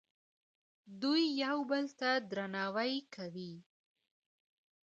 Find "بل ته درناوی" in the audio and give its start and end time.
1.69-2.95